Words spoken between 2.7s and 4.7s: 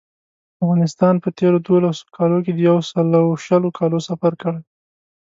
سل او شلو کالو سفر کړی.